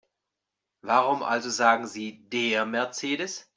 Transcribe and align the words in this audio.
Warum 0.81 1.21
also 1.21 1.51
sagen 1.51 1.85
Sie 1.85 2.27
DER 2.31 2.65
Mercedes? 2.65 3.45